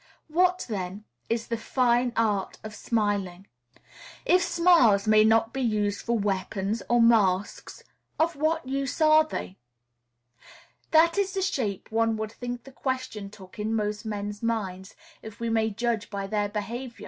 [0.29, 3.45] What, then, is the fine art of smiling?
[4.25, 7.83] If smiles may not be used for weapons or masks,
[8.19, 9.57] of what use are they?
[10.89, 15.39] That is the shape one would think the question took in most men's minds, if
[15.39, 16.97] we may judge by their behavior!